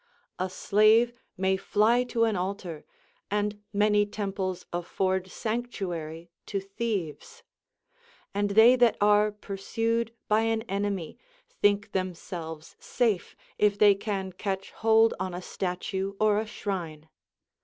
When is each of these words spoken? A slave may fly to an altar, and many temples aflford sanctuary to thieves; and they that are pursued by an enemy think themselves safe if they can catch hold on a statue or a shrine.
A 0.39 0.49
slave 0.49 1.13
may 1.37 1.57
fly 1.57 2.03
to 2.05 2.23
an 2.23 2.35
altar, 2.35 2.83
and 3.29 3.61
many 3.71 4.03
temples 4.07 4.65
aflford 4.73 5.29
sanctuary 5.29 6.31
to 6.47 6.59
thieves; 6.59 7.43
and 8.33 8.49
they 8.49 8.75
that 8.75 8.97
are 8.99 9.31
pursued 9.31 10.11
by 10.27 10.39
an 10.41 10.63
enemy 10.63 11.19
think 11.61 11.91
themselves 11.91 12.75
safe 12.79 13.35
if 13.59 13.77
they 13.77 13.93
can 13.93 14.31
catch 14.31 14.71
hold 14.71 15.13
on 15.19 15.35
a 15.35 15.39
statue 15.43 16.13
or 16.19 16.39
a 16.39 16.47
shrine. 16.47 17.07